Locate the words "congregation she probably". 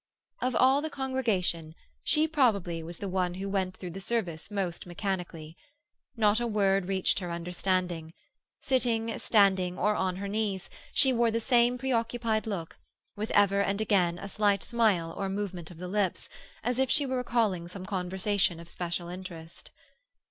0.89-2.81